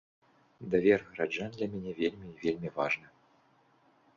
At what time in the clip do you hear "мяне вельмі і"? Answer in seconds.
1.73-2.39